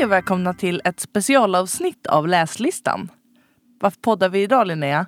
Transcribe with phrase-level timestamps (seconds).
[0.00, 3.08] Hej och välkomna till ett specialavsnitt av Läslistan.
[3.80, 5.06] Varför poddar vi idag Linnea?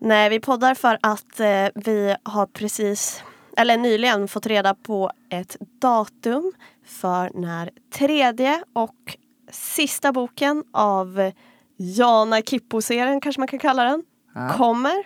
[0.00, 3.22] Nej, vi poddar för att eh, vi har precis,
[3.56, 6.52] eller nyligen fått reda på ett datum
[6.86, 9.16] för när tredje och
[9.50, 11.32] sista boken av
[11.76, 14.02] Jana Kippo-serien, kanske man kan kalla den,
[14.34, 14.52] Ja.
[14.56, 15.04] kommer.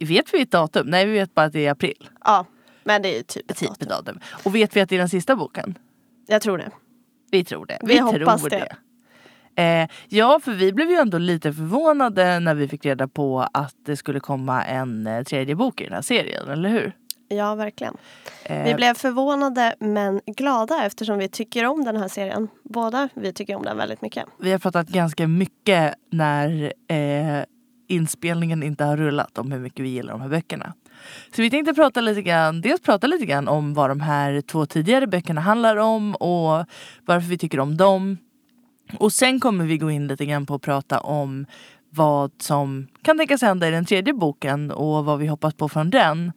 [0.00, 0.86] Vet vi ett datum?
[0.86, 2.08] Nej vi vet bara att det är april.
[2.24, 2.46] Ja,
[2.84, 3.88] men det är ju typ ett Typ datum.
[3.88, 4.20] datum.
[4.44, 5.78] Och vet vi att det är den sista boken?
[6.26, 6.70] Jag tror det.
[7.30, 7.78] Vi tror det.
[7.82, 8.76] Vi hoppas tror det.
[9.62, 13.74] Eh, ja, för vi blev ju ändå lite förvånade när vi fick reda på att
[13.86, 16.92] det skulle komma en eh, tredje bok i den här serien, eller hur?
[17.28, 17.96] Ja, verkligen.
[18.44, 22.48] Eh, Vi blev förvånade men glada eftersom vi tycker om den här serien.
[22.64, 24.24] Båda vi tycker om den väldigt mycket.
[24.40, 27.44] vi har pratat ganska mycket när eh,
[27.88, 30.74] inspelningen inte har rullat om hur mycket vi gillar de här böckerna.
[31.36, 34.66] Så vi tänkte prata lite grann, dels prata lite grann om vad de här två
[34.66, 36.64] tidigare böckerna handlar om och
[37.04, 38.18] varför vi tycker om dem.
[38.98, 41.46] Och sen kommer vi gå in lite grann på att prata om
[41.90, 45.90] vad som kan tänkas hända i den tredje boken och vad vi hoppas på från
[45.90, 46.32] den.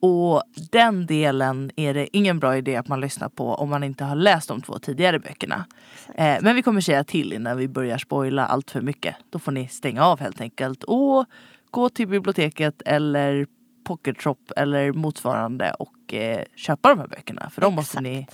[0.00, 4.04] Och den delen är det ingen bra idé att man lyssnar på om man inte
[4.04, 5.66] har läst de två tidigare böckerna.
[6.14, 9.16] Eh, men vi kommer säga till innan vi börjar spoila allt för mycket.
[9.30, 11.24] Då får ni stänga av helt enkelt och
[11.70, 13.46] gå till biblioteket eller
[13.88, 17.50] Pocket Shop eller motsvarande och eh, köpa de här böckerna.
[17.50, 18.26] För de måste ni,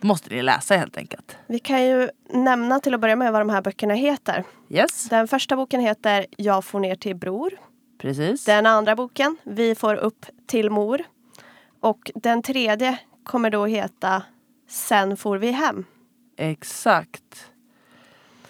[0.00, 1.36] måste ni läsa helt enkelt.
[1.46, 4.44] Vi kan ju nämna till att börja med vad de här böckerna heter.
[4.68, 7.50] Yes, Den första boken heter Jag får ner till bror.
[7.98, 8.44] precis.
[8.44, 11.02] Den andra boken Vi får upp till mor.
[11.80, 14.22] Och den tredje kommer då heta
[14.68, 15.84] Sen får vi hem.
[16.36, 17.46] Exakt.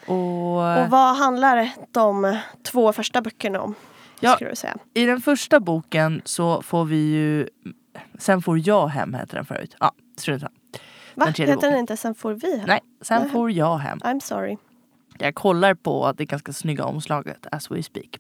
[0.07, 3.75] Och, Och vad handlar de två första böckerna om?
[4.21, 4.35] Ja.
[4.35, 4.77] Skulle du säga.
[4.95, 7.49] i den första boken så får vi ju
[8.19, 9.77] Sen får jag hem heter den förut.
[9.81, 10.43] Ja, strunt.
[10.43, 10.49] Va?
[11.15, 11.79] Den Heter den boken.
[11.79, 12.67] inte Sen får vi hem?
[12.67, 13.31] Nej, sen Nej.
[13.31, 13.99] får jag hem.
[13.99, 14.57] I'm sorry.
[15.19, 18.19] Jag kollar på det ganska snygga omslaget as we speak.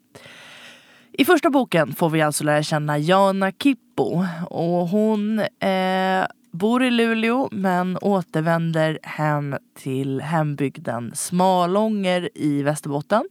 [1.12, 6.90] I första boken får vi alltså lära känna Jana Kippo och hon eh, bor i
[6.90, 13.28] Luleå men återvänder hem till hembygden Smalånger i Västerbotten.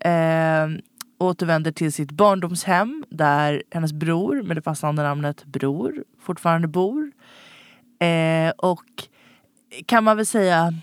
[0.00, 0.66] Eh,
[1.20, 7.12] återvänder till sitt barndomshem där hennes bror med det passande namnet Bror fortfarande bor.
[7.98, 8.84] Eh, och
[9.86, 10.74] kan man väl säga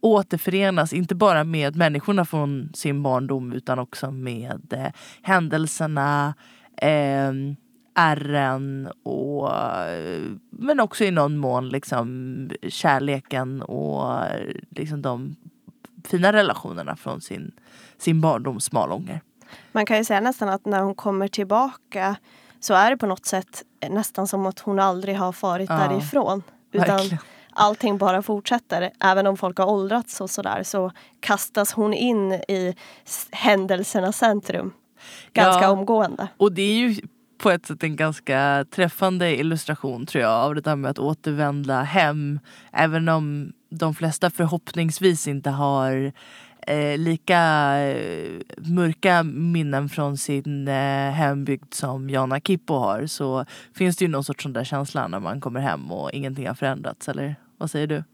[0.00, 4.92] återförenas inte bara med människorna från sin barndom utan också med eh,
[5.22, 6.34] händelserna,
[6.76, 7.32] eh,
[7.94, 15.36] ärren och eh, men också i någon mån liksom kärleken och eh, liksom de
[16.04, 17.52] fina relationerna från sin,
[17.98, 19.20] sin barndoms Smalånger.
[19.72, 22.16] Man kan ju säga nästan att när hon kommer tillbaka
[22.60, 26.42] så är det på något sätt nästan som att hon aldrig har farit Ja, därifrån.
[26.72, 27.18] Utan verkligen.
[27.52, 28.90] allting bara fortsätter.
[29.00, 32.74] Även om folk har åldrats och sådär så kastas hon in i
[33.30, 34.72] händelsernas centrum.
[35.32, 35.70] Ganska Ja.
[35.70, 36.28] omgående.
[36.36, 36.96] Och det är ju
[37.38, 41.82] på ett sätt en ganska träffande illustration tror jag av det där med att återvända
[41.82, 42.40] hem.
[42.72, 46.12] Även om de flesta förhoppningsvis inte har
[46.66, 47.40] eh, lika
[47.78, 53.44] eh, mörka minnen från sin eh, hembygd som Jana Kippo har så
[53.74, 56.54] finns det ju någon sorts sån där känsla när man kommer hem och ingenting har
[56.54, 57.08] förändrats.
[57.08, 58.04] Eller vad säger du?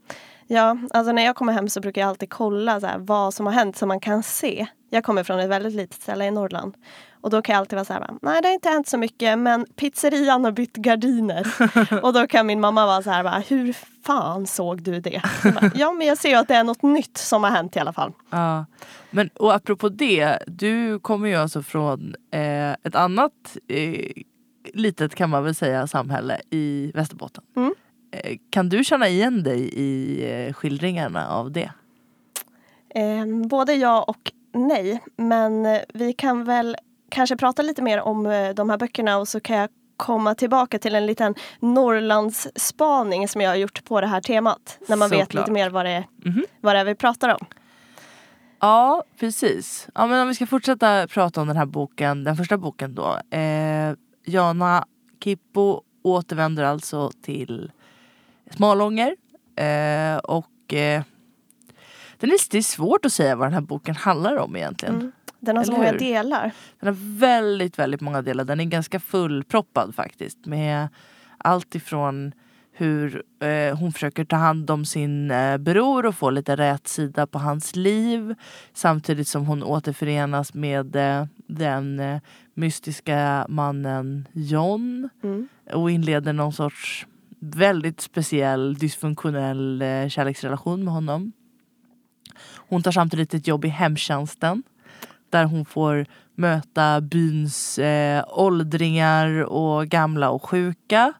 [0.47, 3.45] Ja, alltså när jag kommer hem så brukar jag alltid kolla så här, vad som
[3.45, 4.67] har hänt så man kan se.
[4.89, 6.75] Jag kommer från ett väldigt litet ställe i Norrland.
[7.21, 9.39] Och då kan jag alltid vara så här, nej det har inte hänt så mycket
[9.39, 11.47] men pizzerian har bytt gardiner.
[12.03, 15.21] och då kan min mamma vara så här, hur fan såg du det?
[15.41, 17.75] Så bara, ja men jag ser ju att det är något nytt som har hänt
[17.75, 18.11] i alla fall.
[18.29, 18.65] Ja,
[19.09, 24.11] men och apropå det, du kommer ju alltså från eh, ett annat eh,
[24.73, 27.43] litet kan man väl säga samhälle i Västerbotten.
[27.55, 27.73] Mm.
[28.11, 31.71] Eh, kan du känna igen dig i eh, skildringarna av det?
[32.95, 35.03] Eh, både ja och nej.
[35.15, 36.75] Men eh, vi kan väl
[37.11, 40.79] kanske prata lite mer om eh, de här böckerna och så kan jag komma tillbaka
[40.79, 44.77] till en liten Norrlandsspaning som jag har gjort på det här temat.
[44.87, 45.41] När man vet Såklart.
[45.43, 46.45] lite mer vad det, är, Mhm.
[46.61, 47.45] vad det är vi pratar om.
[48.59, 49.87] Ja, precis.
[49.95, 53.17] Ja, men om vi ska fortsätta prata om den här boken, den första boken då.
[53.37, 53.93] Eh,
[54.25, 54.85] Jana
[55.23, 57.71] Kippo återvänder alltså till
[58.55, 59.15] Smalånger.
[59.55, 61.01] Eh, och eh,
[62.19, 64.95] är, det är svårt att säga vad den här boken handlar om egentligen.
[64.95, 65.11] Mm.
[65.41, 65.99] Den har så många hur?
[65.99, 66.51] delar.
[66.79, 68.43] Den har väldigt, väldigt många delar.
[68.43, 70.45] Den är ganska fullproppad faktiskt.
[70.45, 70.87] Med
[71.37, 72.31] allt ifrån
[72.73, 77.39] hur eh, hon försöker ta hand om sin eh, bror och få lite rätsida på
[77.39, 78.35] hans liv.
[78.73, 82.19] Samtidigt som hon återförenas med eh, den eh,
[82.53, 85.09] mystiska mannen John.
[85.23, 85.47] Mm.
[85.73, 87.05] Och inleder någon sorts
[87.39, 91.31] väldigt speciell dysfunktionell eh, kärleksrelation med honom.
[92.55, 94.63] Hon tar samtidigt ett jobb i hemtjänsten.
[95.31, 96.05] Där hon får
[96.35, 101.13] möta byns eh, åldringar och gamla och sjuka.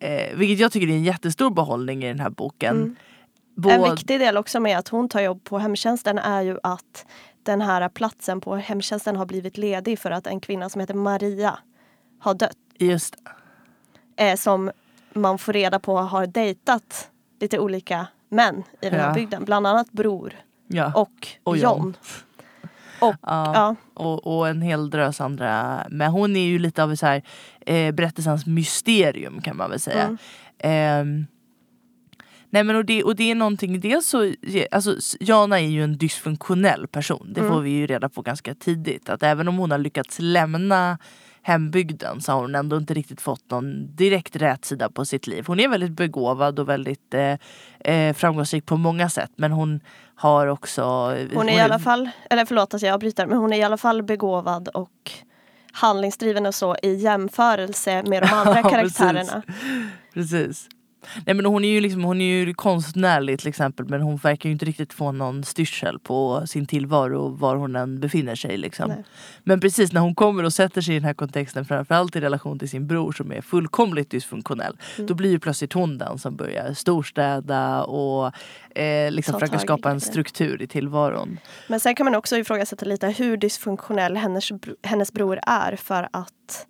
[0.00, 2.76] Eh, vilket jag tycker är en jättestor behållning i den här boken.
[2.76, 2.96] Mm.
[3.56, 7.06] Både- En viktig del också med att hon tar jobb på hemtjänsten är ju att
[7.42, 11.58] den här platsen på hemtjänsten har blivit ledig för att en kvinna som heter Maria
[12.20, 12.56] har dött.
[12.78, 13.16] Just
[14.16, 14.70] Eh, som
[15.12, 17.10] man får reda på har dejtat
[17.40, 19.14] lite olika män i den här Ja.
[19.14, 19.44] bygden.
[19.44, 20.32] Bland annat Bror
[20.66, 20.92] ja.
[20.94, 21.78] och, Och John.
[21.78, 21.96] John.
[23.00, 23.52] Och, Ja.
[23.54, 23.76] ja.
[23.94, 25.86] och, och en hel drös andra.
[25.90, 27.22] Men hon är ju lite av så här,
[27.66, 30.02] eh, berättelsens mysterium kan man väl säga.
[30.04, 30.18] Mm.
[30.58, 31.26] Ehm,
[32.50, 34.32] nej men och det, och det är någonting, dels så,
[34.70, 37.32] alltså Jana är ju en dysfunktionell person.
[37.34, 37.62] Det får Mm.
[37.62, 39.08] vi ju reda på ganska tidigt.
[39.08, 40.98] Att även om hon har lyckats lämna
[41.42, 45.44] hembygden så har hon ändå inte riktigt fått någon direkt rätsida på sitt liv.
[45.46, 49.80] Hon är väldigt begåvad och väldigt eh, eh, framgångsrik på många sätt men hon
[50.14, 50.82] har också...
[51.34, 53.76] Hon är i alla fall, eller förlåt att jag avbryter, men hon är i alla
[53.76, 55.12] fall begåvad och
[55.72, 59.42] handlingsdriven och så i jämförelse med de andra Ja, karaktärerna.
[60.14, 60.68] Precis.
[61.26, 64.48] Nej, men hon är ju liksom, hon är ju konstnärlig till exempel men hon verkar
[64.48, 68.56] ju inte riktigt få någon styrsel på sin tillvaro var hon än befinner sig.
[68.56, 68.88] Liksom.
[68.88, 69.04] Nej.
[69.44, 72.58] Men precis när hon kommer och sätter sig i den här kontexten framförallt i relation
[72.58, 74.76] till sin bror som är fullkomligt dysfunktionell.
[74.96, 75.06] Mm.
[75.06, 78.32] Då blir ju plötsligt hon den som börjar storstäda och
[78.78, 81.38] eh, liksom Ta försöka skapa en struktur i tillvaron.
[81.68, 84.48] Men sen kan man också ifrågasätta lite hur dysfunktionell hennes,
[84.82, 86.66] hennes bror är för att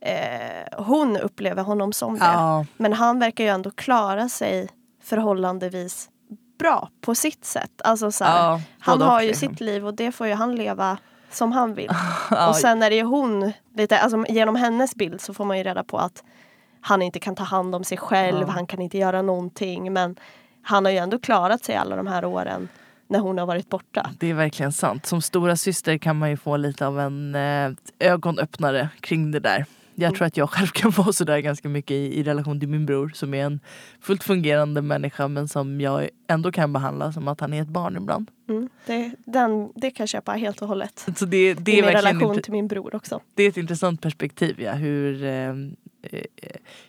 [0.00, 2.24] eh, hon upplever honom som det.
[2.24, 4.68] Ja, Men han verkar ju ändå klara sig
[5.02, 6.08] förhållandevis
[6.58, 7.82] bra på sitt sätt.
[7.84, 9.48] Alltså så här, ja, han har ju liksom.
[9.48, 10.98] sitt liv och det får ju han leva
[11.30, 11.90] som han vill.
[12.30, 15.58] Ja, Och sen är det ju hon, lite, alltså, genom hennes bild så får man
[15.58, 16.24] ju reda på att
[16.80, 19.92] han inte kan ta hand om sig själv, han kan inte göra någonting.
[19.92, 20.16] Men
[20.62, 22.68] han har ju ändå klarat sig alla de här åren
[23.08, 24.10] när hon har varit borta.
[24.18, 25.06] Det är verkligen sant.
[25.06, 29.66] Som stora syster kan man ju få lite av en eh, ögonöppnare kring det där.
[29.98, 30.16] Jag Mm.
[30.16, 33.08] tror att jag själv kan vara sådär ganska mycket i, i relation till min bror
[33.14, 33.60] som är en
[34.00, 37.96] fullt fungerande människa men som jag ändå kan behandla som att han är ett barn
[37.96, 38.30] ibland.
[38.48, 38.68] Mm.
[38.86, 41.06] Det, den, det kan jag köpa helt och hållet.
[41.16, 43.20] Så det, det, I är min relation till min bror också.
[43.34, 44.60] det är ett intressant perspektiv.
[44.60, 45.48] Ja, hur, eh,
[46.02, 46.24] eh,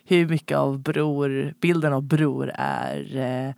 [0.04, 3.54] hur mycket av bror, bilden av bror är eh,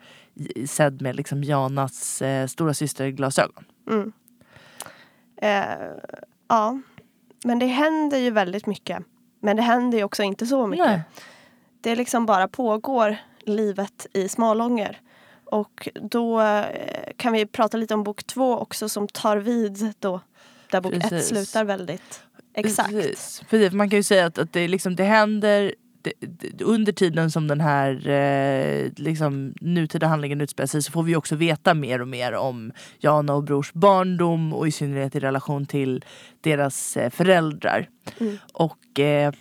[0.67, 3.65] sedd med liksom Janas eh, stora syster glasögon.
[3.91, 4.13] Mm.
[5.43, 5.89] Eh,
[6.49, 6.81] ja,
[7.45, 8.99] men det händer ju väldigt mycket.
[9.41, 10.87] Men det händer ju också inte så mycket.
[10.87, 11.01] Nej.
[11.81, 15.01] Det liksom bara pågår livet i Smalånger.
[15.45, 16.65] Och då eh,
[17.17, 20.21] kan vi prata lite om bok två också som tar vid då
[20.71, 21.29] där bok ett Precis.
[21.29, 22.23] slutar väldigt
[22.55, 22.91] exakt.
[22.91, 23.43] Precis.
[23.51, 23.73] Precis.
[23.73, 25.75] Man kan ju säga att, att det, liksom, det händer
[26.61, 31.37] under tiden som den här eh, liksom, nutida handlingen utspelar sig så får vi också
[31.37, 36.05] veta mer och mer om Jana och Brors barndom och i synnerhet i relation till
[36.41, 37.89] deras eh, föräldrar.
[38.21, 38.39] Mm.
[38.53, 39.33] Och eh,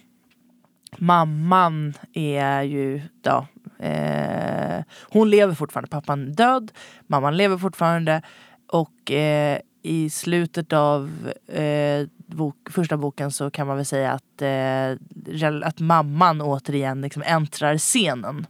[0.97, 3.47] mamman är ju, ja,
[3.79, 6.71] eh, hon lever fortfarande, pappan död,
[7.07, 8.21] mamman lever fortfarande
[8.67, 14.41] och eh, i slutet av eh, bok, första boken så kan man väl säga att,
[14.41, 18.48] eh, att mamman återigen liksom äntrar scenen.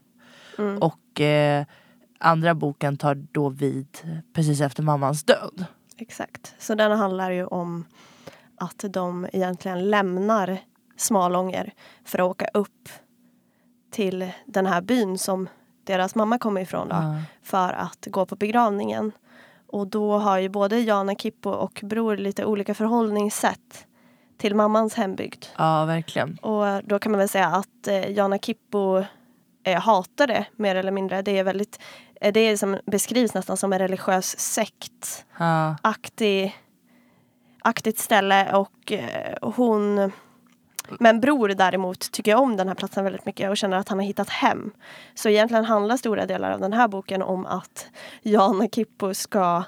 [0.57, 0.77] Mm.
[0.77, 1.65] Och eh,
[2.19, 3.88] andra boken tar då vid
[4.33, 5.65] precis efter mammans död.
[5.98, 6.55] Exakt.
[6.59, 7.86] Så den handlar ju om
[8.57, 10.57] att de egentligen lämnar
[10.98, 11.74] Smalånger
[12.05, 12.89] för att åka upp
[13.91, 15.50] till den här byn som
[15.83, 17.21] deras mamma kommer ifrån då, Ja.
[17.43, 19.12] för att gå på begravningen.
[19.71, 23.85] Och då har ju både Jana Kippo och Bror lite olika förhållningssätt
[24.38, 25.45] till mammans hembygd.
[25.57, 26.38] ja, verkligen.
[26.41, 29.03] Och då kan man väl säga att eh, Jana Kippo
[29.63, 31.21] eh, hatar det mer eller mindre.
[31.21, 31.79] Det är väldigt,
[32.21, 35.75] eh, det är som, beskrivs nästan som en religiös sekt Ja.
[35.81, 36.55] aktig,
[37.61, 40.11] aktigt ställe och eh, hon
[41.00, 44.05] men Bror däremot tycker om den här platsen väldigt mycket och känner att han har
[44.05, 44.72] hittat hem.
[45.15, 47.88] Så egentligen handlar stora delar av den här boken om att
[48.22, 49.63] Jana Kippo ska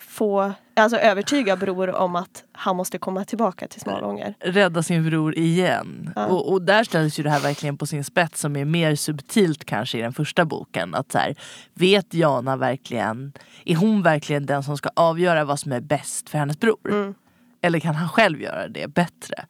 [0.00, 4.34] få, alltså övertyga Bror om att han måste komma tillbaka till Smalånger.
[4.40, 6.12] rädda sin bror igen.
[6.16, 6.26] Ja.
[6.26, 9.64] Och, och där ställs ju det här verkligen på sin spets som är mer subtilt
[9.64, 10.94] kanske i den första boken.
[10.94, 11.34] Att så här,
[11.74, 13.32] vet Jana verkligen,
[13.64, 16.90] är hon verkligen den som ska avgöra vad som är bäst för hennes bror?
[16.90, 17.14] Mm.
[17.60, 19.44] Eller kan han själv göra det bättre?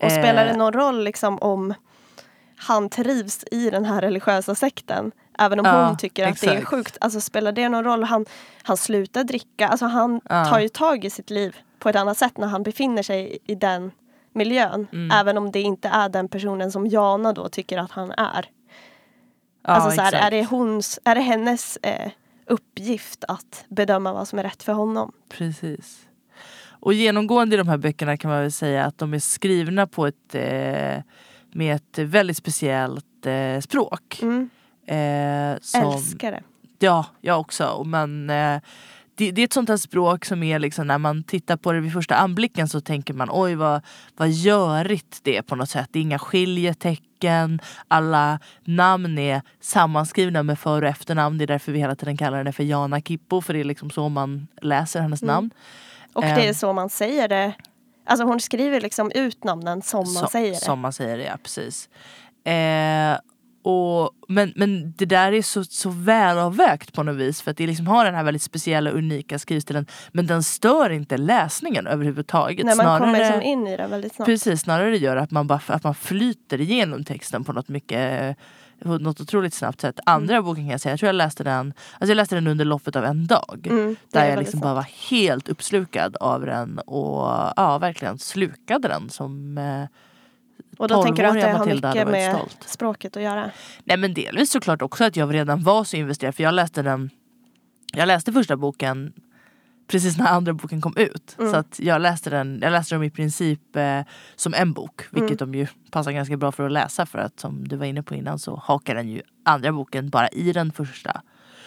[0.00, 1.74] Och spelar det Eh, någon roll liksom om
[2.56, 5.12] han trivs i den här religiösa sekten?
[5.38, 6.68] Även om Ja, hon tycker att det är exakt.
[6.68, 6.98] sjukt.
[7.00, 8.04] Alltså spelar det någon roll?
[8.04, 8.26] Han,
[8.62, 9.68] han slutar dricka.
[9.68, 10.44] Alltså han Ja.
[10.44, 13.54] tar ju tag i sitt liv på ett annat sätt när han befinner sig i
[13.54, 13.90] den
[14.32, 14.86] miljön.
[14.92, 15.10] Mm.
[15.10, 18.46] Även om det inte är den personen som Jana då tycker att han är.
[19.66, 20.24] ja, alltså så här, exakt.
[20.24, 22.10] är, det hons, är det hennes eh,
[22.46, 25.12] uppgift att bedöma vad som är rätt för honom.
[25.28, 26.05] Precis.
[26.86, 30.06] Och genomgående i de här böckerna kan man väl säga att de är skrivna på
[30.06, 31.02] ett eh,
[31.52, 34.22] med ett väldigt speciellt eh, språk.
[34.22, 34.50] Mm.
[34.86, 36.42] Eh, som, Älskar det.
[36.78, 37.84] Ja, jag också.
[37.84, 38.60] Men eh,
[39.14, 41.80] det, det, är ett sånt här språk som är liksom när man tittar på det
[41.80, 43.82] vid första anblicken så tänker man oj vad,
[44.16, 45.88] vad görigt det är på något sätt.
[45.92, 51.38] Det är inga skiljetecken, alla namn är sammanskrivna med för och efternamn.
[51.38, 53.90] Det är därför vi hela tiden kallar henne för Jana Kippo för det är liksom
[53.90, 55.34] så man läser hennes Mm.
[55.34, 55.50] namn.
[56.16, 56.54] Och det är Ehm.
[56.54, 57.52] så man säger det.
[58.06, 60.56] Alltså hon skriver liksom ut namnen som man Så- säger det.
[60.56, 61.88] Som man säger det, ja precis.
[62.44, 63.18] Eh,
[63.62, 67.66] och, men, men det där är så, så välavvägt på något vis för att det
[67.66, 72.66] liksom har den här väldigt speciella unika skrivstilen men den stör inte läsningen överhuvudtaget.
[72.66, 74.26] När man snarare, kommer liksom in i det väldigt snabbt.
[74.26, 78.36] Precis, snarare det gör att man, bara, att man flyter igenom texten på något mycket
[78.82, 80.00] på något otroligt snabbt sätt.
[80.06, 82.64] Andra boken kan jag säga, jag tror jag läste den, alltså jag läste den under
[82.64, 83.66] loppet av en dag.
[83.70, 84.62] Mm, Där är jag liksom snabbt.
[84.64, 89.84] bara var helt uppslukad av den och ja, verkligen slukade den som eh,
[90.78, 92.58] Och då tänker du att det 12-åriga har Matilda mycket med stolt.
[92.66, 93.50] språket att göra?
[93.84, 97.10] Nej men delvis såklart också att jag redan var så investerad för jag läste den
[97.92, 99.12] Jag läste första boken
[99.86, 101.36] precis när andra boken kom ut.
[101.38, 101.52] Mm.
[101.52, 104.00] Så att jag läste den, jag läste dem i princip eh,
[104.36, 105.02] som en bok.
[105.10, 105.52] Vilket Mm.
[105.52, 108.14] de ju passar ganska bra för att läsa för att som du var inne på
[108.14, 111.22] innan så hakar den ju andra boken bara i den första.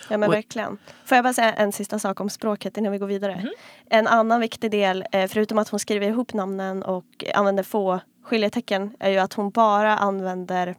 [0.09, 0.77] Ja men verkligen.
[1.05, 3.35] Får jag bara säga en sista sak om språket innan vi går vidare?
[3.35, 3.49] Mhm.
[3.89, 8.95] En annan viktig del, eh, förutom att hon skriver ihop namnen och använder få skiljetecken,
[8.99, 10.75] är ju att hon bara använder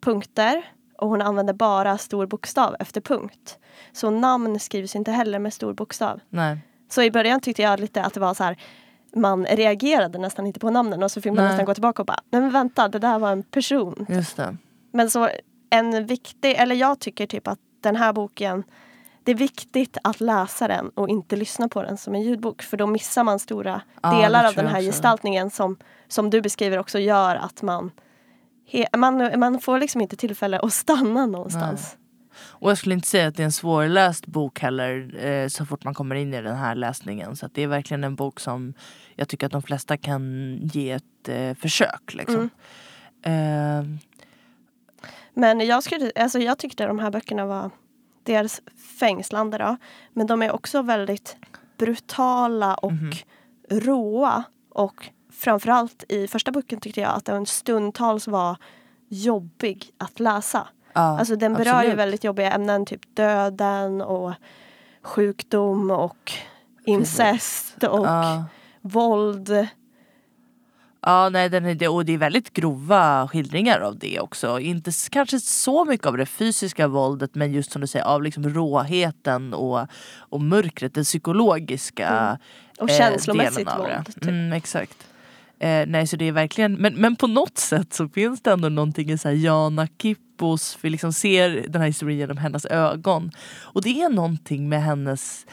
[0.00, 0.62] punkter
[0.98, 3.58] och hon använder bara stor bokstav efter punkt.
[3.92, 6.20] Så namn skrivs inte heller med stor bokstav.
[6.30, 6.58] Nej.
[6.90, 8.56] Så i början tyckte jag lite att det var så här
[9.14, 11.48] man reagerade nästan inte på namnen och så fick man Nej.
[11.48, 14.06] nästan gå tillbaka och bara, nej men vänta, det där var en person.
[14.08, 14.56] Just det.
[14.92, 15.28] Men så
[15.70, 18.64] en viktig, eller jag tycker typ att den här boken
[19.24, 22.76] det är viktigt att läsa den och inte lyssna på den som en ljudbok för
[22.76, 24.86] då missar man stora Ja, delar av den här också.
[24.86, 25.76] gestaltningen som,
[26.08, 27.90] som du beskriver också gör att man
[28.96, 31.96] man, man får liksom inte tillfälle att stanna någonstans.
[32.40, 35.84] Och jag skulle inte säga att det är en svårläst bok heller eh, så fort
[35.84, 37.36] man kommer in i den här läsningen.
[37.36, 38.74] Så att det är verkligen en bok som
[39.16, 42.14] jag tycker att de flesta kan ge ett eh, försök.
[42.14, 42.50] Liksom.
[43.22, 43.88] Mm.
[43.92, 43.98] Eh,
[45.34, 47.70] Men jag, skulle, alltså jag tyckte de här böckerna var
[48.22, 48.62] dels
[49.00, 49.76] fängslande då,
[50.12, 51.36] men de är också väldigt
[51.78, 53.12] brutala och Mhm.
[53.70, 54.42] råa.
[54.70, 55.08] Och
[55.38, 58.56] framförallt i första boken tyckte jag att den stundtals var
[59.08, 60.68] jobbig att läsa.
[60.92, 61.98] ja, Alltså den berör ju absolut.
[61.98, 64.32] väldigt jobbiga ämnen, typ döden och
[65.02, 66.32] sjukdom och
[66.84, 68.44] incest och Ja.
[68.80, 69.66] våld.
[71.00, 74.60] Ja, nej, den är, det- och det är väldigt grova skildringar av det också.
[74.60, 78.48] Inte kanske så mycket av det fysiska våldet men just som du säger av liksom
[78.48, 79.86] råheten och,
[80.18, 82.36] och mörkret, det psykologiska Mm.
[82.78, 83.94] Och eh, känslomässigt delen av det.
[83.96, 84.06] våld.
[84.14, 84.24] Typ.
[84.24, 85.06] Mm, exakt.
[85.60, 88.68] Eh, nej, så det är verkligen, men, men på något sätt så finns det ändå
[88.68, 93.30] någonting i så Jana Kippos, vi liksom ser den här historien genom hennes ögon.
[93.62, 95.46] Och det är någonting med hennes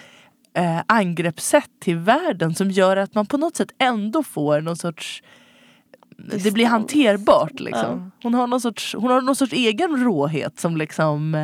[0.53, 5.23] eh, angreppssätt till världen som gör att man på något sätt ändå får någon sorts
[6.17, 8.11] det blir hanterbart liksom.
[8.23, 11.35] Hon, har någon sorts, hon har någon sorts egen råhet som liksom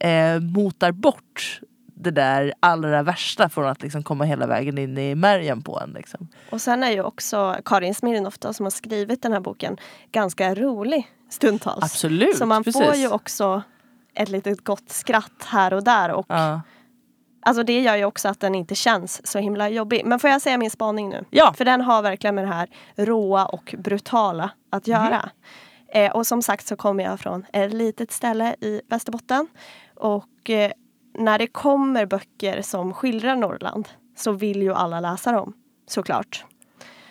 [0.00, 1.60] eh, motar bort
[2.04, 5.90] det där allra värsta från att liksom komma hela vägen in i märgen på en.
[5.90, 6.28] Liksom.
[6.50, 9.76] Och sen är ju också Karin Smirnoff då, som har skrivit den här boken
[10.12, 11.84] ganska rolig stundtals.
[11.84, 13.02] Absolut, Så man får precis.
[13.04, 13.62] ju också
[14.14, 16.10] ett litet gott skratt här och där.
[16.10, 16.60] Och Ja.
[17.46, 20.02] Alltså det gör ju också att den inte känns så himla jobbig.
[20.04, 21.24] Men får jag säga min spaning nu?
[21.30, 21.54] Ja.
[21.56, 25.30] För den har verkligen med det här råa och brutala att göra.
[25.88, 29.46] Eh, och som sagt så kommer jag från ett litet ställe i Västerbotten.
[29.94, 30.70] Och eh,
[31.14, 35.52] när det kommer böcker som skildrar Norrland så vill ju alla läsa dem.
[35.86, 36.44] Såklart.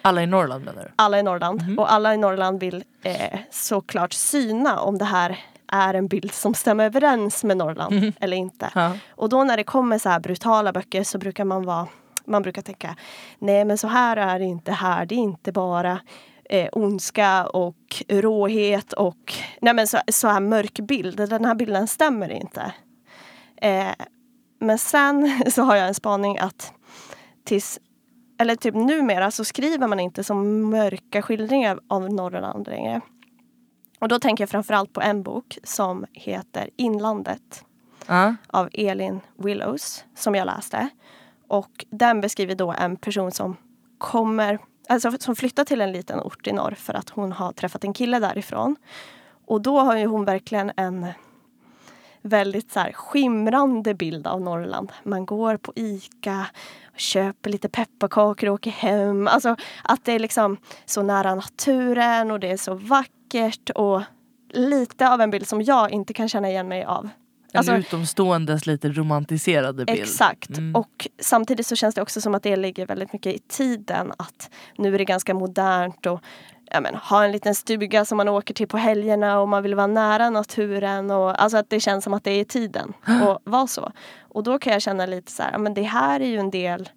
[0.01, 0.93] Alla i Norrland menar?
[0.95, 1.62] Alla i Norrland.
[1.62, 1.79] Mhm.
[1.79, 6.53] Och alla i Norrland vill eh, såklart syna om det här är en bild som
[6.53, 8.13] stämmer överens med Norrland Mhm.
[8.19, 8.69] eller inte.
[8.75, 8.91] Ja.
[9.10, 11.88] Och då när det kommer så här brutala böcker så brukar man vara
[12.25, 12.95] man brukar tänka
[13.39, 15.05] nej men så här är det inte här.
[15.05, 16.00] Det är inte bara
[16.50, 21.17] eh, ondska och råhet och nej men så, så här mörk bild.
[21.29, 22.74] Den här bilden stämmer inte.
[23.63, 23.93] Eh,
[24.60, 26.74] men sen så har jag en spaning att
[27.43, 27.79] tills
[28.38, 33.01] eller typ numera så skriver man inte som mörka skildringar av Norrland längre.
[34.00, 37.65] Och då tänker jag framförallt på en bok som heter Inlandet
[38.08, 38.36] Ja.
[38.48, 40.89] av Elin Willows som jag läste.
[41.48, 43.58] Och den beskriver då en person som
[43.98, 47.84] kommer, alltså som flyttar till en liten ort i norr för att hon har träffat
[47.84, 48.75] en kille därifrån.
[49.46, 51.08] Och då har ju hon verkligen en
[52.24, 54.92] väldigt så skimrande bild av Norrland.
[55.03, 56.46] Man går på ICA,
[56.94, 59.27] och köper lite pepparkakor och åker hem.
[59.27, 64.01] Alltså att det är liksom så nära naturen och det är så vackert och
[64.53, 67.10] lite av en bild som jag inte kan känna igen mig av.
[67.53, 70.00] En Alltså- utomståendes lite romantiserade bild.
[70.00, 70.58] Exakt.
[70.58, 70.75] Mm.
[70.75, 74.12] Och samtidigt så känns det också som att det ligger väldigt mycket i tiden.
[74.18, 76.20] Att nu är det ganska modernt och
[76.74, 79.75] ja, men, ha en liten stuga som man åker till på helgerna och man vill
[79.75, 81.12] vara nära naturen.
[81.12, 83.92] Och, alltså att det känns som att det är i tiden att vara så.
[84.22, 86.51] Och då kan jag känna lite så här, ja, men det här är ju en
[86.51, 86.89] del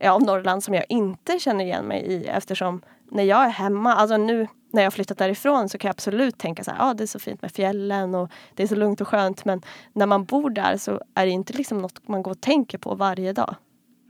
[0.00, 3.94] ja, av Norrland som jag inte känner igen mig i eftersom när jag är hemma,
[3.94, 7.04] alltså nu när jag flyttat därifrån så kan jag absolut tänka så här, ja det
[7.04, 9.62] är så fint med fjällen och det är så lugnt och skönt men
[9.92, 12.94] när man bor där så är det inte liksom något man går och tänker på
[12.94, 13.56] varje dag.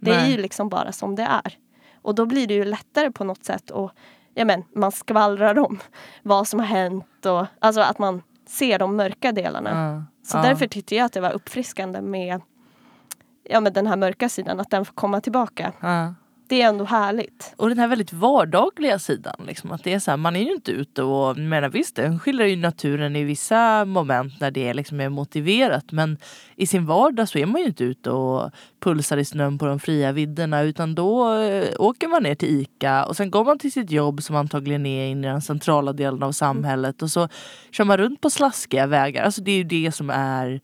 [0.00, 0.30] Det är Nej.
[0.30, 1.59] ju liksom bara som det är.
[2.02, 3.90] Och då blir det ju lättare på något sätt och
[4.34, 5.78] ja men, man skvallrar om
[6.22, 9.70] vad som har hänt och alltså att man ser de mörka delarna.
[9.70, 10.04] Ja.
[10.26, 10.42] Så Ja.
[10.42, 12.40] därför tyckte jag att det var uppfriskande med
[13.44, 15.72] ja, men den här mörka sidan, att den får komma tillbaka.
[15.80, 16.14] Ja.
[16.50, 17.54] Det är ändå härligt.
[17.57, 19.35] Och den här väldigt vardagliga sidan.
[19.47, 22.19] Liksom, att det är så här, man är ju inte ute och menar visst den
[22.19, 25.92] skildrar ju naturen i vissa moment när det liksom är motiverat.
[25.92, 26.19] Men
[26.57, 29.80] i sin vardag så är man ju inte ute och pulsar i snön på de
[29.80, 30.62] fria vidderna.
[30.62, 34.23] Utan då eh, åker man ner till ICA och sen går man till sitt jobb
[34.23, 37.02] som antagligen är in i den centrala delen av samhället.
[37.02, 37.28] Och så
[37.71, 39.25] kör man runt på slaskiga vägar.
[39.25, 40.61] Alltså det är ju det som är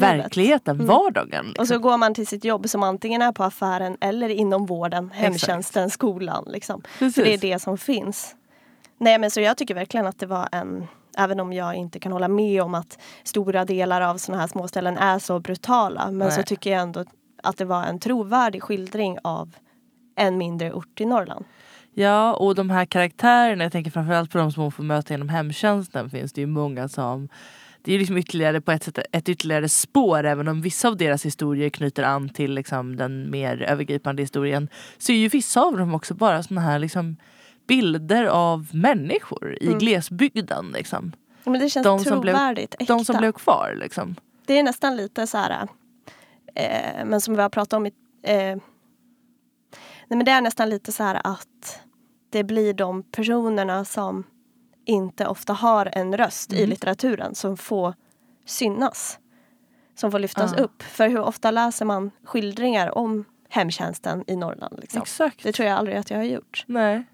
[0.00, 0.86] verkligheten, Mm.
[0.86, 1.46] vardagen.
[1.46, 1.62] Liksom.
[1.62, 5.10] Och så går man till sitt jobb som antingen är på affären eller inom vården,
[5.14, 6.44] hemtjänsten, skolan.
[6.46, 6.82] Liksom.
[6.98, 8.34] För det är det som finns.
[8.98, 10.86] Nej men så jag tycker verkligen att det var en
[11.18, 14.98] Även om jag inte kan hålla med om att stora delar av sådana här småställen
[14.98, 16.10] är så brutala.
[16.10, 16.46] Men så Nej.
[16.46, 17.04] tycker jag ändå
[17.42, 19.56] att det var en trovärdig skildring av
[20.16, 21.44] en mindre ort i Norrland.
[21.92, 25.28] Ja, och de här karaktärerna, jag tänker framförallt på de som hon får möta inom
[25.28, 27.28] hemtjänsten, finns det ju många som
[27.84, 31.24] det är liksom ytterligare på ett sätt ett ytterligare spår även om vissa av deras
[31.26, 34.68] historier knyter an till liksom den mer övergripande historien.
[34.98, 37.16] Så är ju vissa av dem också bara såna här liksom
[37.66, 39.78] bilder av människor i Mm.
[39.78, 40.70] glesbygden.
[40.74, 41.12] Liksom.
[41.44, 42.96] Men det känns De som blev- trovärdigt, äkta.
[42.96, 43.76] De som blev kvar.
[43.80, 44.14] Liksom.
[44.46, 45.68] Det är nästan lite så här,
[46.54, 47.92] eh, men som vi har pratat om i,
[48.22, 48.60] eh, nej
[50.08, 51.80] men det är nästan lite så här att
[52.30, 54.24] det blir de personerna som
[54.84, 56.70] inte ofta har en röst i Mm.
[56.70, 57.94] litteraturen som får
[58.46, 59.18] synas.
[59.94, 60.62] Som får lyftas Ja.
[60.62, 60.82] upp.
[60.82, 64.78] För hur ofta läser man skildringar om hemtjänsten i Norrland?
[64.80, 65.02] Liksom?
[65.02, 65.42] Exakt.
[65.42, 66.64] Det tror jag aldrig att jag har gjort.
[66.66, 67.04] Nej.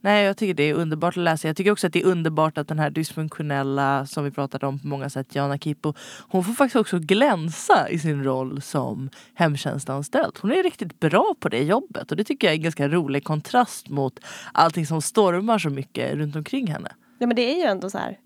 [0.00, 1.48] Nej, jag tycker det är underbart att läsa.
[1.48, 4.78] Jag tycker också att det är underbart att den här dysfunktionella, som vi pratade om
[4.78, 5.94] på många sätt, Jana Kippo,
[6.28, 10.38] hon får faktiskt också glänsa i sin roll som hemtjänstanställd.
[10.40, 13.24] Hon är riktigt bra på det jobbet och det tycker jag är en ganska rolig
[13.24, 14.20] kontrast mot
[14.52, 16.92] allting som stormar så mycket runt omkring henne.
[17.18, 18.18] Ja, men det är ju ändå så här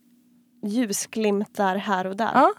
[0.67, 2.31] ljusglimtar här och där.
[2.35, 2.55] Ja.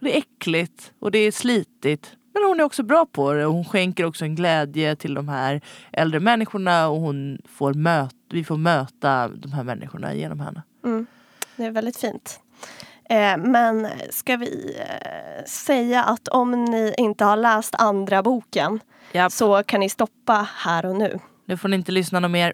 [0.00, 2.16] Det är äckligt och det är slitigt.
[2.32, 5.60] Men hon är också bra på det hon skänker också en glädje till de här
[5.92, 10.62] äldre människorna och hon får möta, vi får möta de här människorna genom henne.
[10.84, 11.06] Mm.
[11.56, 12.40] Det är väldigt fint.
[13.10, 18.80] Eh, men ska vi eh, säga att om ni inte har läst andra boken
[19.12, 21.18] Ja, så kan ni stoppa här och nu.
[21.44, 22.52] nu får ni inte lyssna något mer.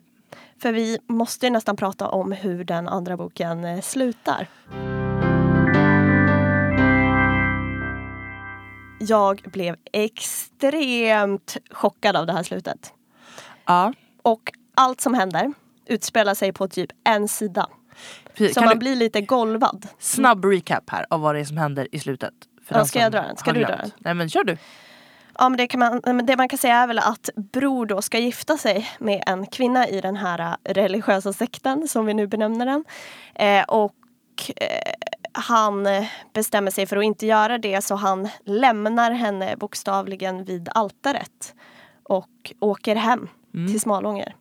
[0.63, 4.47] För vi måste ju nästan prata om hur den andra boken eh, slutar.
[9.09, 12.93] Jag blev extremt chockad av det här slutet.
[13.67, 13.93] Ja,
[14.23, 15.53] Och allt som händer
[15.87, 17.67] utspelar sig på typ en sida.
[18.35, 18.55] precis.
[18.55, 19.87] Så Kan man blir lite golvad.
[19.99, 22.35] snabb recap här av vad det är som händer i slutet.
[22.65, 23.37] För Ja, ska jag dra den?
[23.37, 23.91] Ska du dra den?
[23.99, 24.57] Nej men kör du.
[25.39, 28.19] Ja, men det, kan man, det man kan säga är väl att Bror då ska
[28.19, 32.67] gifta sig med en kvinna i den här eh, religiösa sekten som vi nu benämner
[32.67, 32.85] den.
[33.35, 33.95] Eh, och
[34.57, 34.93] eh,
[35.39, 40.69] han eh, bestämmer sig för att inte göra det så han lämnar henne bokstavligen vid
[40.75, 41.55] altaret
[42.03, 43.73] och åker hem Mm.
[43.73, 44.35] till Smalånger.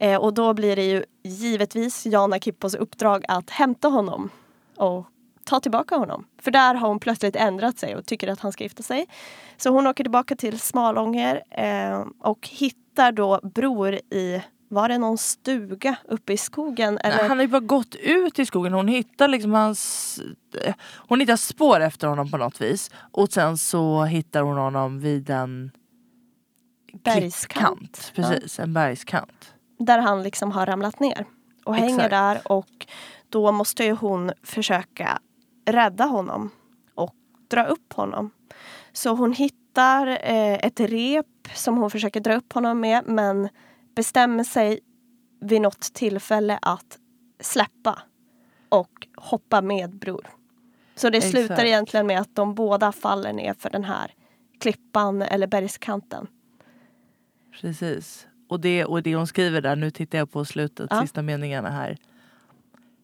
[0.00, 4.30] Eh, och då blir det ju givetvis Jana Kippos uppdrag att hämta honom
[4.76, 5.06] och
[5.44, 6.24] ta tillbaka honom.
[6.42, 9.06] För där har hon plötsligt ändrat sig och tycker att han ska gifta sig.
[9.56, 15.18] Så hon åker tillbaka till Smalånger eh, och hittar då Bror i, var det någon
[15.18, 16.98] stuga uppe i skogen?
[16.98, 17.16] Eller?
[17.16, 18.72] Nej, han har ju bara gått ut i skogen.
[18.72, 20.20] Hon hittar liksom hans...
[20.94, 22.90] Hon hittar spår efter honom på något vis.
[23.12, 25.70] Och sen så hittar hon honom vid en
[26.92, 28.12] Bergskant.
[28.14, 29.54] Precis, en bergskant.
[29.78, 31.26] Där han liksom har ramlat ner
[31.64, 32.10] och hänger Exakt.
[32.10, 32.86] där och
[33.28, 35.18] då måste ju hon försöka
[35.66, 36.50] rädda honom
[36.94, 37.14] och
[37.50, 38.30] dra upp honom.
[38.92, 43.48] Så hon hittar eh, ett rep som hon försöker dra upp honom med men
[43.94, 44.80] bestämmer sig
[45.40, 46.98] vid något tillfälle att
[47.40, 47.98] släppa
[48.68, 50.26] och hoppa med bror.
[50.94, 51.32] Så det Exakt.
[51.32, 54.14] slutar egentligen med att de båda faller ner för den här
[54.60, 56.26] klippan eller bergskanten.
[57.60, 58.26] Precis.
[58.48, 61.00] Och det, och det hon skriver där, nu tittar jag på slutet, Ja.
[61.02, 61.96] sista meningarna här.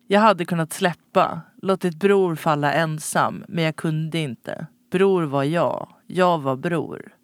[0.07, 4.67] Jag hade kunnat släppa, låtit bror falla ensam, men jag kunde inte.
[4.91, 7.15] Bror var jag, jag var bror.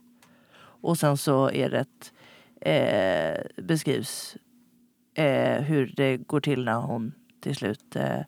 [0.56, 2.12] Och sen så är det ett,
[2.64, 4.36] eh, beskrivs
[5.14, 8.20] eh, hur det går till när hon till slut eh,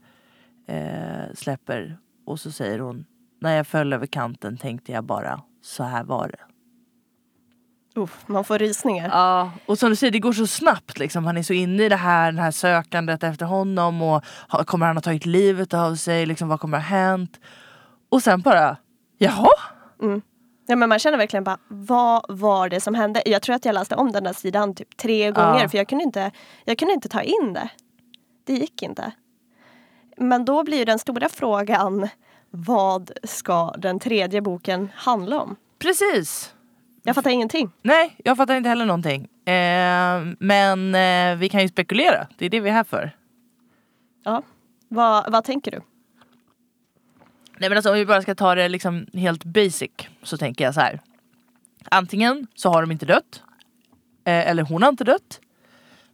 [0.76, 1.98] eh, släpper.
[2.26, 3.04] Och så säger hon,
[3.40, 6.38] när jag föll över kanten tänkte jag bara, så här var det.
[8.00, 9.08] Uff, man får rysningar.
[9.08, 10.98] Ja, och som du säger, det går så snabbt.
[10.98, 11.24] Liksom.
[11.24, 14.02] Han är så inne i det här, det här sökandet efter honom.
[14.02, 14.24] Och
[14.66, 16.26] Kommer han ha tagit livet av sig?
[16.26, 17.40] Liksom, vad kommer ha hänt?
[18.08, 18.76] Och sen bara,
[19.18, 19.48] jaha?
[20.02, 20.22] Mm.
[20.66, 23.22] Ja, men man känner verkligen bara, vad var det som hände?
[23.26, 25.68] Jag tror att jag läste om den där sidan typ tre gånger Ja.
[25.68, 26.30] för jag kunde, inte,
[26.64, 27.68] jag kunde inte ta in det.
[28.44, 29.12] Det gick inte.
[30.16, 32.08] Men då blir ju den stora frågan,
[32.50, 35.56] vad ska den tredje boken handla om?
[35.78, 36.54] Precis.
[37.02, 37.70] Jag fattar ingenting.
[37.82, 39.22] Nej, jag fattar inte heller någonting.
[39.46, 42.26] Eh, men eh, vi kan ju spekulera.
[42.38, 43.16] Det är det vi är här för.
[44.24, 44.42] Ja.
[44.88, 45.80] Vad, vad tänker du?
[47.58, 49.90] Nej men alltså om vi bara ska ta det liksom helt basic
[50.22, 51.00] så tänker jag så här.
[51.84, 53.42] Antingen så har de inte dött.
[54.24, 55.40] Eh, eller hon har inte dött.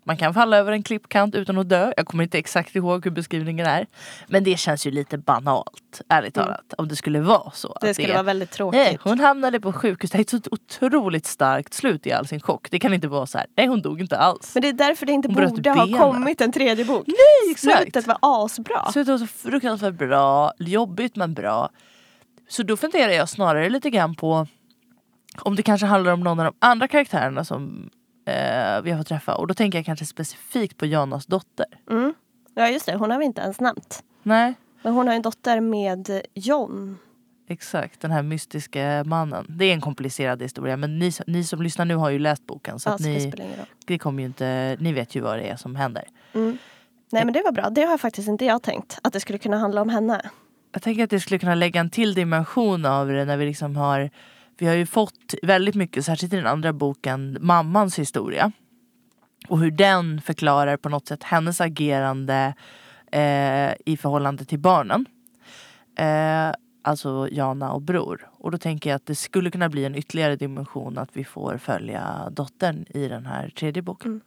[0.05, 1.93] Man kan falla över en klippkant utan att dö.
[1.97, 3.87] Jag kommer inte exakt ihåg hur beskrivningen är.
[4.27, 6.47] Men det känns ju lite banalt, ärligt Mm.
[6.47, 6.75] talat.
[6.79, 7.77] Om det skulle vara så.
[7.81, 8.79] Det skulle är- vara väldigt tråkigt.
[8.81, 10.11] Nej, hon hamnade på sjukhus.
[10.11, 12.71] Det är ett så otroligt starkt slut i all sin chock.
[12.71, 13.47] Det kan inte vara så här.
[13.57, 14.55] Nej hon dog inte alls.
[14.55, 17.05] Men det är därför det inte Hon borde ha kommit en tredje bok.
[17.07, 17.83] Nej exakt.
[17.83, 18.93] Slutet var asbra.
[18.93, 21.71] Slutet var så fruktansvärt bra, jobbigt men bra.
[22.49, 24.47] Så då funderar jag snarare lite grann på
[25.43, 27.91] om det kanske handlar om någon av de andra karaktärerna som
[28.25, 29.35] eh, vi har fått träffa.
[29.35, 31.67] Och då tänker jag kanske specifikt på Janas dotter.
[31.91, 32.15] Mm.
[32.55, 34.03] Ja just det, hon har vi inte ens nämnt.
[34.23, 36.99] Nej, Men hon har en dotter med John.
[37.49, 38.01] exakt.
[38.01, 39.47] Den här mystiska mannen.
[39.49, 42.47] Det är en komplicerad historia men ni, som- ni som lyssnar nu har ju läst
[42.47, 43.33] boken så Ja, så ni,
[43.87, 46.05] det kommer ju inte, ni vet ju vad det är som händer.
[46.35, 46.59] Mm.
[47.13, 48.99] Nej men det var bra, det har faktiskt inte jag tänkt.
[49.03, 50.31] Att det skulle kunna handla om henne.
[50.73, 53.77] Jag tänker att det skulle kunna lägga en till dimension av det när vi liksom
[53.77, 54.11] har
[54.63, 58.53] Vi har ju fått väldigt mycket, särskilt i den andra boken, mammans historia.
[59.49, 62.55] Och hur den förklarar på något sätt hennes agerande
[63.13, 65.07] eh, i förhållande till barnen.
[65.99, 68.31] Eh, alltså Jana och Bror.
[68.39, 71.59] Och då tänker jag att det skulle kunna bli en ytterligare dimension att vi får
[71.59, 74.21] följa dottern i den här tredje boken.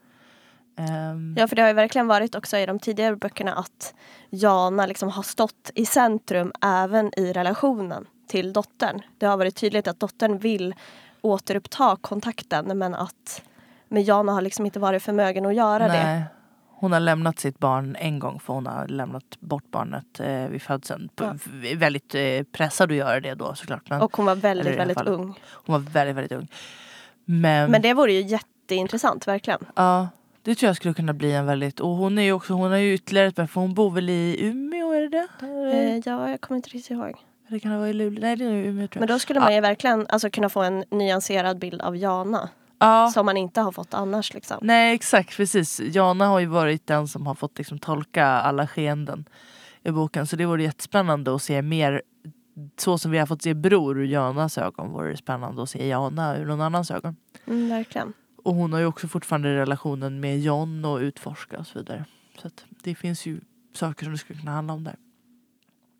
[0.77, 0.91] Mm.
[0.91, 3.93] Ehm, Ja för det har ju verkligen varit också i de tidigare böckerna att
[4.29, 9.01] Jana liksom har stått i centrum även i relationen till dottern.
[9.17, 10.75] Det har varit tydligt att dottern vill
[11.21, 13.41] återuppta kontakten men att
[13.87, 16.03] men Jana har liksom inte varit förmögen att göra det.
[16.03, 16.23] Nej.
[16.77, 20.61] Hon har lämnat sitt barn en gång för hon har lämnat bort barnet eh, vid
[20.61, 21.09] födseln.
[21.15, 21.35] Ja.
[21.75, 23.89] Väldigt eh, pressad att göra det då såklart.
[23.89, 25.07] Men Och hon var väldigt, väldigt fall.
[25.07, 25.39] ung.
[25.51, 26.47] hon var väldigt, väldigt ung.
[27.25, 29.65] Men, Men det vore ju jätteintressant, verkligen.
[29.75, 30.07] ja,
[30.41, 31.79] det tror jag skulle kunna bli en väldigt...
[31.79, 34.37] Och hon är ju också, hon har ju ytterligare ett för hon bor väl i
[34.45, 35.27] Umeå, är det det?
[35.41, 37.13] Eh, ja, jag kommer inte riktigt ihåg.
[37.47, 38.21] Eller kan det vara i Luleå?
[38.21, 39.15] Nej, det är Umeå tror Men jag.
[39.15, 42.49] då skulle man ju verkligen alltså, kunna få en nyanserad bild av Jana.
[42.79, 43.11] Ja.
[43.13, 44.33] Som man inte har fått annars.
[44.33, 44.57] Liksom.
[44.61, 45.79] Nej exakt precis.
[45.79, 49.25] Jana har ju varit den som har fått liksom tolka alla skeenden
[49.83, 50.27] i boken.
[50.27, 52.01] Så det vore jättespännande att se mer
[52.77, 55.87] så som vi har fått se Bror ur Janas ögon vore det spännande att se
[55.87, 57.15] Jana ur någon annans ögon.
[57.47, 58.13] Mm, verkligen.
[58.43, 62.05] Och hon har ju också fortfarande relationen med John och utforska och så vidare.
[62.41, 62.49] Så
[62.83, 63.41] det finns ju
[63.73, 64.95] saker som det skulle kunna handla om där.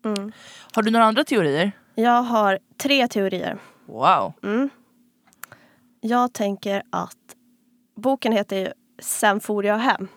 [0.04, 0.32] Mm.
[0.72, 1.72] Har du några andra teorier?
[1.94, 3.58] Jag har tre teorier.
[3.86, 4.32] Wow.
[4.42, 4.70] Mm.
[6.00, 7.16] Jag tänker att
[7.96, 8.68] boken heter ju
[9.02, 10.08] Sen for jag hem.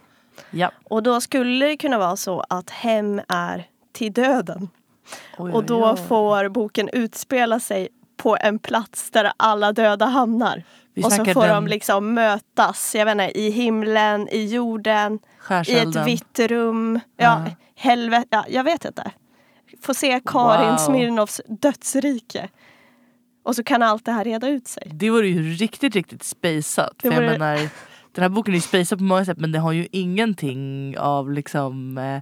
[0.51, 0.71] Ja.
[0.83, 4.69] Och då skulle det kunna vara så att hem är till döden.
[5.37, 5.97] Oj, Och oj, då oj.
[6.07, 10.63] får boken utspela sig på en plats där alla döda hamnar.
[10.93, 15.19] Vi och så får den de liksom mötas, jag vet inte, i himlen, i jorden,
[15.67, 16.99] i ett vitt rum.
[17.17, 17.51] Ja, Ja.
[17.75, 19.11] helvete, ja, jag vet inte.
[19.81, 20.77] Få se Karin Wow.
[20.77, 22.49] Smirnoffs dödsrike.
[23.43, 24.91] Och så kan allt det här reda ut sig.
[24.95, 26.93] Det vore ju riktigt, riktigt spejsat.
[27.01, 27.55] För vore- jag menar,
[28.11, 31.31] den här boken är ju spejsad på många sätt men det har ju ingenting av
[31.31, 32.21] liksom eh,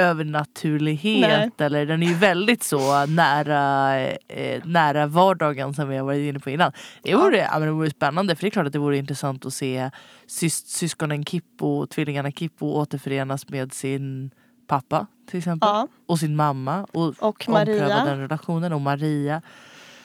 [0.00, 1.28] övernaturlighet.
[1.58, 1.66] Nej.
[1.66, 3.96] Eller, den är ju väldigt så nära,
[4.28, 6.72] eh, nära vardagen som vi har varit inne på innan.
[7.02, 7.50] Det vore, ja.
[7.58, 9.90] men det vore spännande för det är klart att det vore intressant att se
[10.28, 14.30] sys- syskonen Kippo, tvillingarna Kippo återförenas med sin
[14.68, 15.68] pappa till exempel.
[15.68, 16.86] Ja, Och sin mamma.
[16.92, 18.04] Och, och Maria.
[18.04, 18.72] den relationen.
[18.72, 19.42] Och Maria.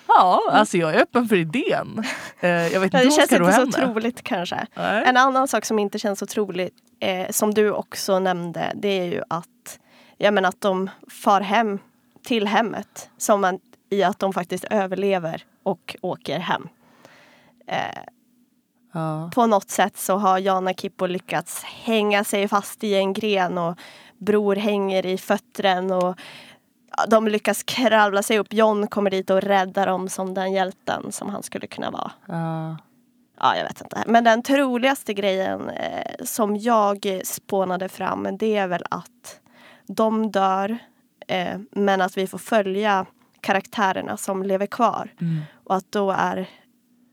[0.08, 2.04] Ja, alltså jag är öppen för idén.
[2.39, 3.71] Eh, jag vet inte det känns inte så henne.
[3.71, 4.67] troligt kanske.
[4.76, 5.04] Nej.
[5.06, 9.06] En annan sak som inte känns så troligt, eh, som du också nämnde, det är
[9.06, 9.80] ju att,
[10.17, 10.89] ja, men att de
[11.23, 11.80] far hem
[12.26, 13.10] till hemmet.
[13.17, 16.67] Som man, i att de faktiskt överlever och åker hem.
[17.67, 17.78] Eh,
[18.95, 19.32] Ja.
[19.36, 23.78] på något sätt så har Jana Kippo lyckats hänga sig fast i en gren och
[24.17, 26.19] Bror hänger i föttren och
[27.08, 28.54] de lyckas kravla sig upp.
[28.54, 32.12] John kommer dit och räddar dem som den hjälten som han skulle kunna vara.
[32.26, 32.78] Ja.
[33.39, 34.04] Ja, jag vet inte.
[34.08, 39.39] Men den troligaste grejen eh, som jag spånade fram det är väl att
[39.88, 40.78] de dör
[41.28, 43.06] eh, men att vi får följa
[43.41, 45.10] karaktärerna som lever kvar.
[45.21, 45.41] Mm.
[45.63, 46.49] Och att då är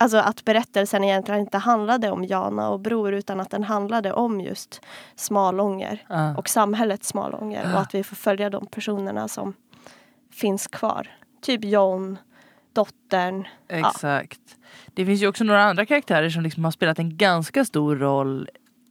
[0.02, 4.40] Alltså att berättelsen egentligen inte handlade om Jana och Bror utan att den handlade om
[4.40, 4.80] just
[5.16, 6.36] Smalånger Ja.
[6.36, 9.54] och samhället Smalånger och att vi får följa de personerna som
[10.32, 11.08] finns kvar.
[11.42, 12.18] Typ John,
[12.72, 13.48] dottern.
[13.68, 14.40] Exakt.
[14.94, 18.48] Det finns ju också några andra karaktärer som liksom har spelat en ganska stor roll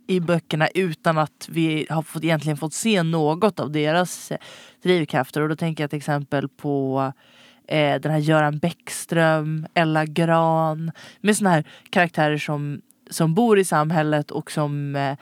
[0.07, 4.31] i böckerna utan att vi har fått, egentligen fått se något av deras
[4.83, 5.41] drivkrafter.
[5.41, 7.13] Och då tänker jag till exempel på
[7.69, 10.91] eh, den här Göran Bäckström, Ella Gran.
[11.21, 15.17] Med såna här karaktärer som, som bor i samhället och som eh,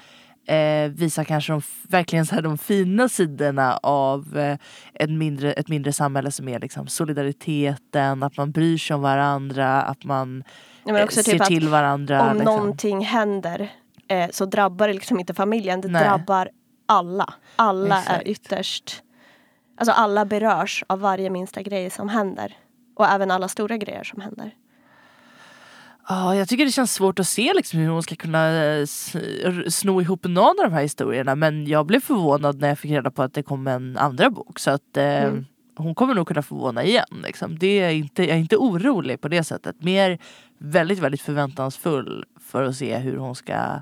[0.55, 4.57] eh, visar kanske de, verkligen så här de fina sidorna av eh,
[4.93, 9.81] ett, mindre, ett mindre samhälle som är liksom solidariteten, att man bryr sig om varandra,
[9.81, 10.43] att man
[10.87, 12.21] eh, också ser typ till varandra.
[12.21, 12.55] om liksom.
[12.55, 13.69] någonting händer
[14.07, 15.81] eh, så drabbar det liksom inte familjen.
[15.81, 16.03] Det Nej.
[16.03, 16.49] drabbar
[16.85, 17.33] alla.
[17.55, 18.21] Alla Exakt.
[18.21, 19.03] är ytterst...
[19.77, 22.57] Alltså alla berörs av varje minsta grej som händer.
[22.95, 24.51] Och även alla stora grejer som händer.
[26.09, 28.85] Ja, jag tycker det känns svårt att se liksom hur hon ska kunna eh,
[29.69, 31.35] sno ihop någon av de här historierna.
[31.35, 34.59] Men jag blev förvånad när jag fick reda på att det kom en andra bok.
[34.59, 35.45] Så att eh, Mm.
[35.75, 37.21] hon kommer nog kunna förvåna igen.
[37.23, 37.59] Liksom.
[37.59, 39.83] Det är inte, jag är inte orolig på det sättet.
[39.83, 40.17] Mer
[40.57, 43.81] väldigt, väldigt förväntansfull för att se hur hon ska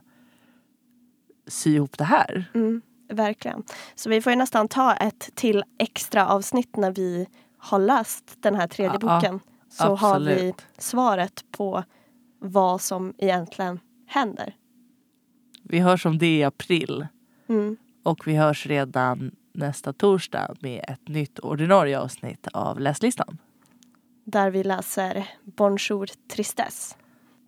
[1.47, 2.45] sy ihop det här.
[2.53, 3.63] Mm, verkligen.
[3.95, 8.55] Så vi får ju nästan ta ett till extra avsnitt när vi har läst den
[8.55, 9.39] här tredje Ja, boken.
[9.69, 11.83] Så har vi svaret på
[12.39, 14.55] vad som egentligen händer.
[15.63, 17.07] Vi hörs om det i april.
[17.49, 17.77] Mm.
[18.03, 23.37] Och vi hörs redan nästa torsdag med ett nytt ordinarie avsnitt av Läslistan.
[24.23, 26.95] Där vi läser Bonjour Tristesse.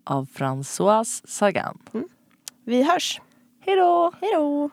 [0.04, 1.78] Av Françoise Sagan.
[2.64, 3.20] Vi hörs!
[3.60, 4.12] Hej då!
[4.20, 4.70] Hej då!